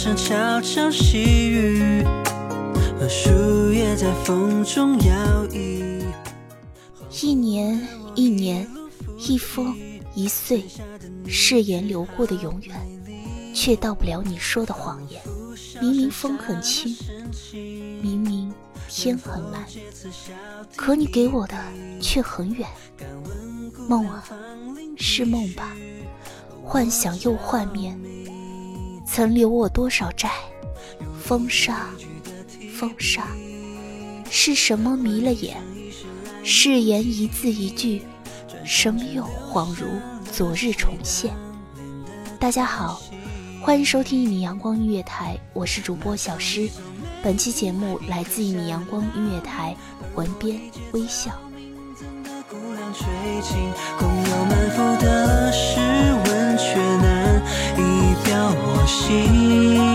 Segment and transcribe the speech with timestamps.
[0.00, 2.02] 晚小城悄悄细雨，
[2.98, 6.02] 和树叶在风中摇曳。
[7.20, 8.66] 一年一年，
[9.18, 9.76] 一风
[10.14, 10.64] 一岁，
[11.26, 12.80] 誓言流过的永远，
[13.54, 15.20] 却到不了你说的谎言。
[15.82, 16.96] 明明风很轻，
[18.00, 18.50] 明明
[18.88, 19.66] 天很蓝，
[20.76, 21.54] 可你给我的
[22.00, 22.66] 却很远。
[23.86, 24.24] 梦啊，
[24.96, 25.76] 是梦吧？
[26.62, 27.94] 幻想又幻灭，
[29.12, 30.30] 曾留我多少债？
[31.20, 31.88] 风沙，
[32.78, 33.26] 风沙，
[34.30, 35.56] 是什么迷了眼？
[36.44, 38.02] 誓言一字一句，
[38.64, 39.88] 生又恍如
[40.30, 41.34] 昨日重现。
[42.38, 43.02] 大家好，
[43.60, 46.70] 欢迎收听一米阳光音乐台，我是主播小诗。
[47.20, 49.76] 本期节目来自一米阳光音乐台，
[50.14, 50.60] 文编
[50.92, 51.32] 微笑。
[52.48, 53.06] 姑娘吹
[53.42, 53.56] 尽，
[53.98, 55.80] 空有满腹的诗，
[59.10, 59.89] 心。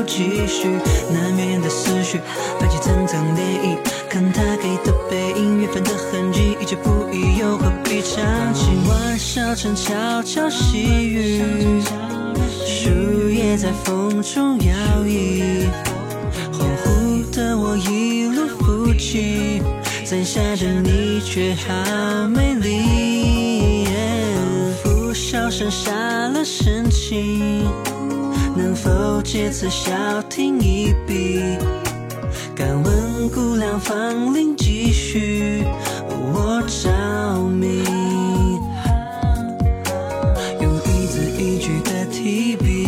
[0.00, 0.66] 又继续。
[1.12, 2.18] 难免的思绪，
[2.58, 3.76] 泛起层层涟漪。
[4.08, 8.24] 看他给的背影，缘分的痕迹，一切不易，又何必长
[8.54, 8.62] 记？
[8.88, 11.42] 晚小城悄悄细雨，
[12.66, 14.74] 树叶在风中摇
[15.04, 15.68] 曳。
[16.50, 19.62] 恍惚的我一路扶起，
[20.04, 23.86] 伞下的你却好美丽。
[24.82, 25.92] 拂晓剩下
[26.28, 27.66] 了深情，
[28.56, 31.40] 能否借此小停一笔？
[32.54, 35.64] 敢问姑娘芳龄几许？
[36.08, 37.82] 我着迷。
[40.60, 42.86] 用一字一句的提笔，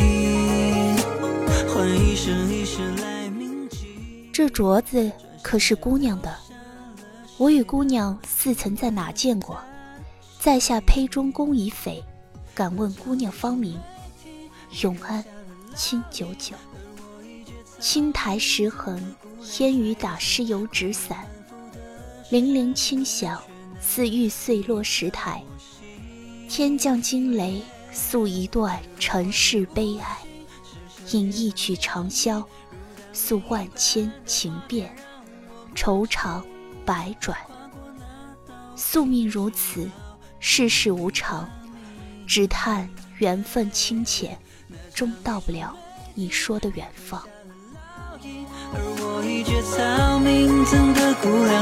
[1.72, 4.28] 换一生一世来铭记。
[4.32, 5.10] 这镯子
[5.42, 6.34] 可是姑娘的，
[7.38, 9.58] 我与姑娘似曾在哪见过？
[10.38, 12.02] 在下胚中宫已匪，
[12.52, 13.78] 敢问姑娘芳名？
[14.82, 15.24] 永安，
[15.72, 16.54] 清九九。
[17.78, 19.14] 青苔石痕，
[19.58, 21.26] 烟雨打湿油纸伞，
[22.30, 23.42] 泠泠轻响，
[23.80, 25.42] 似玉碎落石台。
[26.48, 30.18] 天降惊雷，诉一段尘世悲哀。
[31.10, 32.44] 引一曲长箫，
[33.12, 34.94] 诉万千情变，
[35.74, 36.46] 愁肠
[36.86, 37.36] 百转。
[38.76, 39.90] 宿命如此，
[40.38, 41.50] 世事无常，
[42.26, 44.38] 只叹缘分清浅，
[44.94, 45.74] 终到不了
[46.14, 47.22] 你说的远方。
[48.74, 50.20] 而我一草，
[50.64, 50.94] 怎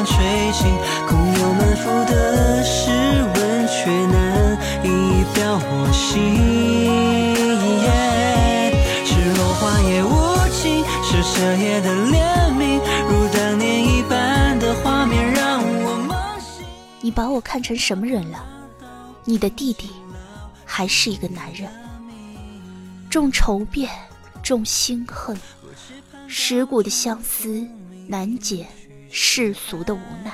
[0.05, 0.15] 垂
[0.53, 0.59] 青？
[1.09, 2.91] 空有满腹的诗
[3.35, 4.59] 文，却难
[5.33, 6.11] 表我心。
[9.07, 10.13] 是落花也无
[10.53, 11.23] 情，是
[11.81, 12.15] 的怜
[12.53, 12.79] 悯，
[13.09, 16.67] 如当年一般的画面让我梦醒。
[17.01, 18.45] 你把我看成什么人了？
[19.25, 19.91] 你的弟弟，
[20.65, 21.71] 还是一个男人？
[23.11, 23.91] 重愁变，
[24.41, 25.37] 重心恨，
[26.29, 27.69] 蚀骨的相思
[28.07, 28.65] 难解
[29.11, 30.33] 世俗的无奈。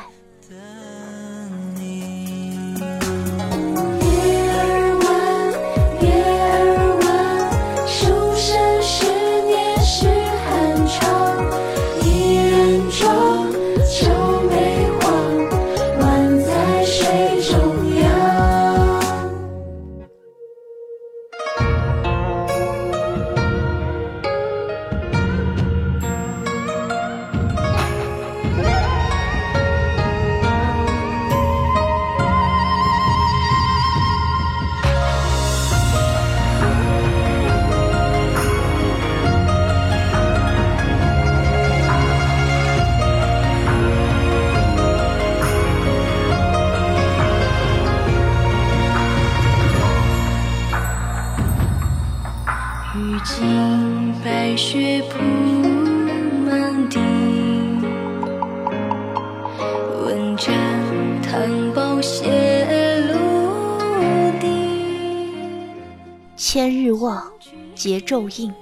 [66.36, 67.30] 千日望，
[67.74, 68.52] 结咒印，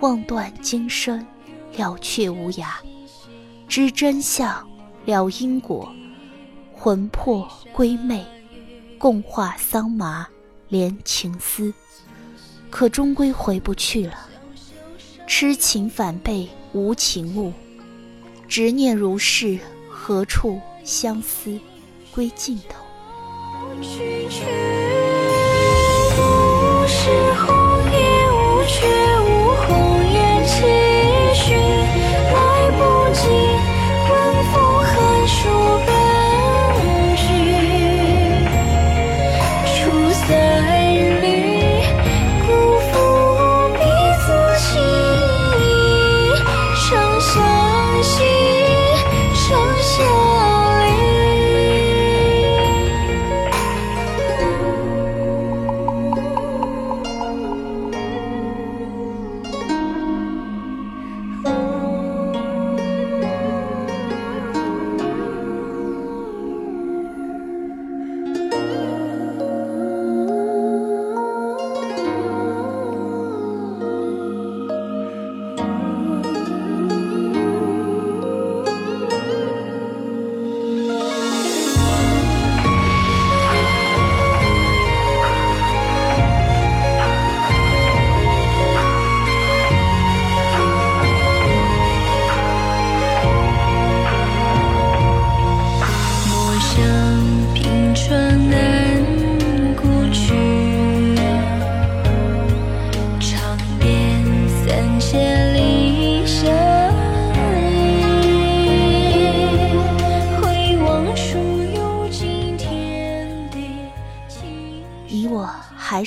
[0.00, 1.26] 望断今生，
[1.76, 2.66] 了却无涯。
[3.68, 4.66] 知真相，
[5.04, 5.92] 了因果，
[6.72, 8.24] 魂魄归昧，
[8.96, 10.26] 共化桑麻，
[10.68, 11.74] 连情丝。
[12.70, 14.14] 可终归回不去了。
[15.26, 17.52] 痴情反被无情误，
[18.46, 19.58] 执念如是，
[19.90, 21.58] 何处相思
[22.12, 22.76] 归尽头？
[23.80, 23.82] 还
[26.86, 27.55] 是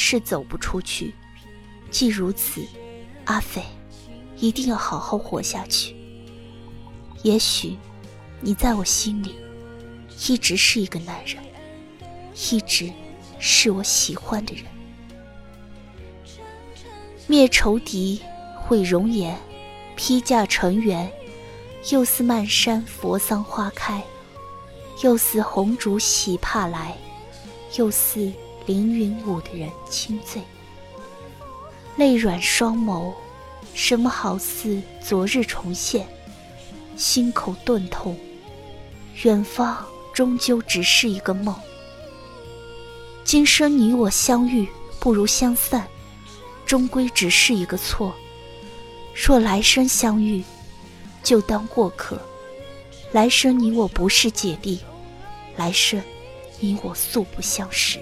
[0.09, 1.13] 是走不出去。
[1.91, 2.65] 既如此，
[3.25, 3.61] 阿飞，
[4.37, 5.95] 一定要好好活下去。
[7.21, 7.77] 也许，
[8.41, 9.35] 你在我心里，
[10.27, 11.37] 一直是一个男人，
[12.51, 12.91] 一直
[13.37, 14.65] 是我喜欢的人。
[17.27, 18.19] 灭仇敌，
[18.55, 19.39] 毁容颜，
[19.95, 21.11] 披驾成圆，
[21.91, 24.03] 又似漫山佛桑花开，
[25.03, 26.97] 又似红烛喜帕来，
[27.77, 28.33] 又似。
[28.69, 30.43] 凌云舞的人轻醉，
[31.95, 33.11] 泪软双眸，
[33.73, 36.05] 什么好似昨日重现？
[36.95, 38.15] 心口钝痛，
[39.23, 39.83] 远方
[40.13, 41.55] 终究只是一个梦。
[43.23, 44.67] 今生你我相遇
[44.99, 45.87] 不如相散，
[46.63, 48.13] 终归只是一个错。
[49.15, 50.43] 若来生相遇，
[51.23, 52.21] 就当过客。
[53.13, 54.79] 来生你我不是姐弟，
[55.57, 55.99] 来生
[56.59, 57.99] 你我素不相识。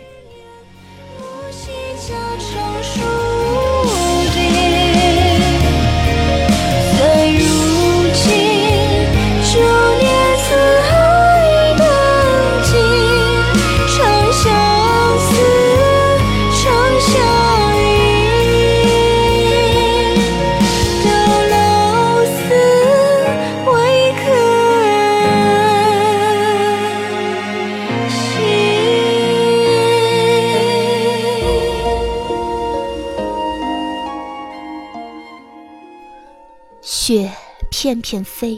[38.09, 38.57] 片飞，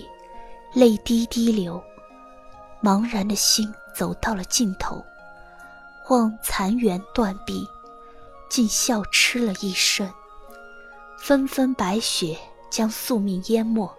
[0.75, 1.84] 泪滴滴流，
[2.84, 5.03] 茫然的心走到了尽头，
[6.08, 7.68] 望残垣断壁，
[8.48, 10.08] 竟笑痴了一生。
[11.18, 12.38] 纷纷白雪
[12.70, 13.91] 将宿命淹没，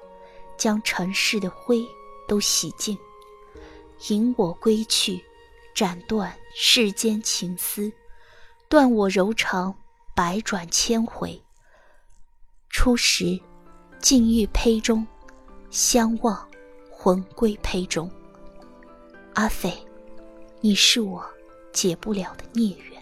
[0.57, 1.85] 将尘世的灰
[2.29, 2.97] 都洗净。
[4.07, 5.21] 引我归去，
[5.75, 7.93] 斩断世间情丝，
[8.69, 9.75] 断我柔肠，
[10.15, 11.43] 百转千回。
[12.69, 13.41] 初时，
[13.99, 15.05] 尽欲胚中，
[15.71, 16.47] 相望，
[16.91, 18.11] 魂归胚中。
[19.35, 19.73] 阿飞，
[20.61, 21.25] 你是我
[21.73, 23.00] 解不了的孽缘。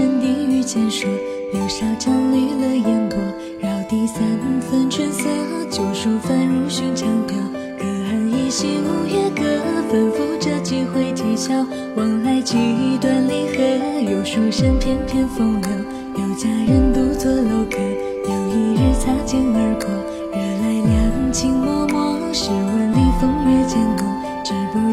[0.00, 1.06] 山地遇见说，
[1.52, 3.18] 柳梢沾绿了烟波，
[3.60, 4.22] 绕堤三
[4.62, 5.28] 分春色，
[5.68, 7.36] 旧书翻入寻常调。
[7.78, 9.42] 隔岸依稀五月歌，
[9.90, 11.52] 反复着几回啼笑。
[11.96, 12.56] 往来几
[12.98, 15.70] 段离合，有书生翩翩风流，
[16.16, 17.76] 有佳人独坐楼阁。
[18.24, 19.86] 有一日擦肩而过，
[20.32, 21.60] 惹来两情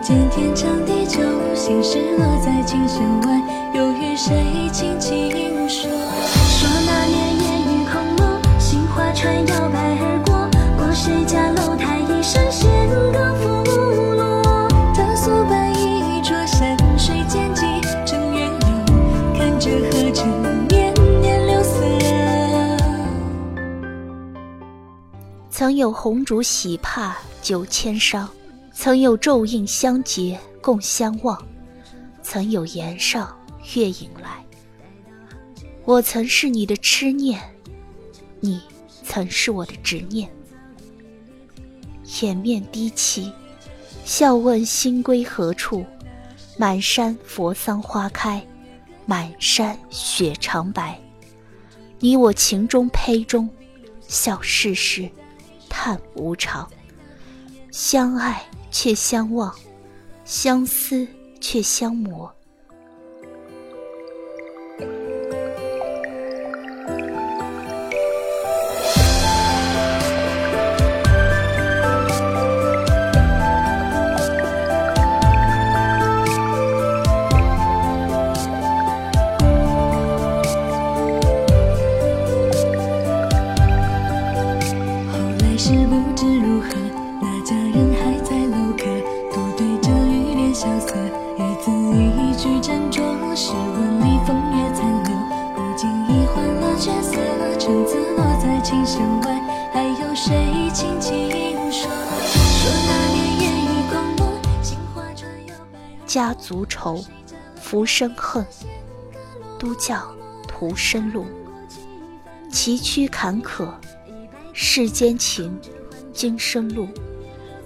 [0.07, 1.19] 见天长地久，
[1.53, 3.41] 心事落在琴弦外，
[3.73, 5.29] 又与谁轻轻
[5.67, 5.91] 说？
[5.91, 13.49] 说那年烟雨空落，杏花船摇摆而过，过谁家楼台一声弦歌拂
[14.15, 14.69] 落。
[14.95, 17.65] 他素伴一桌山水间际，
[18.05, 18.95] 正远游，
[19.37, 21.83] 看着河城年年柳色。
[25.49, 28.25] 曾有红烛洗帕九千觞，
[28.79, 31.43] 曾有昼映相结共相望，
[32.21, 33.35] 曾有檐上
[33.73, 34.45] 月影来。
[35.83, 37.41] 我曾是你的痴念，
[38.39, 38.61] 你
[39.03, 40.29] 曾是我的执念。
[42.21, 43.33] 掩面低泣，
[44.05, 45.83] 笑问心归何处？
[46.55, 48.45] 满山佛桑花开，
[49.07, 51.01] 满山雪长白。
[51.99, 53.49] 你我情中胚中，
[54.07, 55.09] 笑世事，
[55.67, 56.69] 叹无常。
[57.71, 59.53] 相爱却相忘，
[60.25, 61.07] 相思
[61.39, 62.33] 却相磨。
[92.61, 93.17] 斟酌。
[93.39, 95.13] 试问里风月残留，
[95.55, 97.13] 如今已换了角色，
[97.59, 99.39] 尘字落在琴弦外，
[99.71, 101.29] 还有谁轻轻
[101.71, 101.87] 说？
[101.87, 104.27] 说那年烟雨空，
[104.63, 105.77] 杏花船摇摆。
[106.07, 106.99] 家族愁，
[107.61, 108.43] 浮生恨，
[109.59, 110.07] 都叫
[110.47, 111.27] 徒生路。
[112.51, 113.67] 崎岖坎坷，
[114.51, 115.55] 世间情，
[116.11, 116.87] 今生路，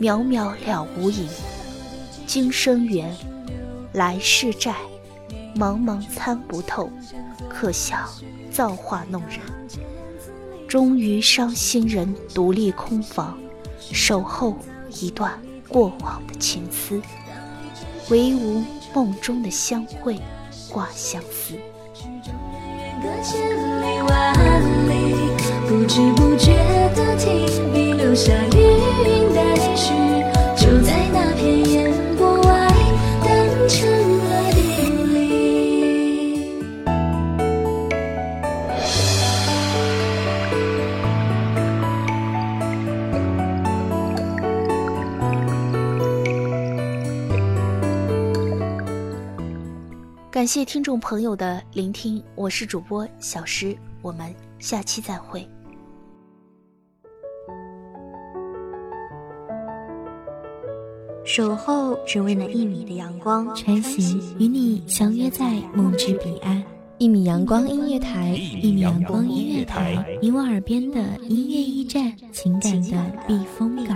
[0.02, 1.30] 渺渺了无影。
[2.28, 3.16] 今生缘，
[3.94, 4.74] 来世债，
[5.56, 6.90] 茫茫参不透，
[7.50, 7.98] 可笑
[8.50, 9.40] 造化弄人。
[10.68, 13.38] 终于伤心人独立空房，
[13.92, 14.56] 守候
[15.02, 17.02] 一段过往的情思。
[18.10, 20.18] 唯无梦中的相会
[20.70, 21.56] 挂相思。
[25.68, 26.54] 不知不觉
[26.96, 29.21] 的停笔，留下余
[50.42, 55.48] 感谢听众朋友的聆听，我是主播小诗，我们下期再会。
[61.24, 66.64] 守候只为那一米的阳光，穿行与你相约在梦之彼岸。
[66.98, 73.96] 一米阳光音乐台，一米阳光音乐台，你我耳边的音乐驿站，情感的避风港。